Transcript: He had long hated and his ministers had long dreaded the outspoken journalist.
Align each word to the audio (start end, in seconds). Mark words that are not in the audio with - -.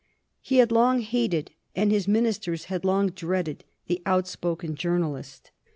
He 0.41 0.57
had 0.57 0.71
long 0.71 1.01
hated 1.01 1.51
and 1.75 1.91
his 1.91 2.07
ministers 2.07 2.63
had 2.73 2.83
long 2.83 3.11
dreaded 3.11 3.63
the 3.85 4.01
outspoken 4.07 4.73
journalist. 4.73 5.51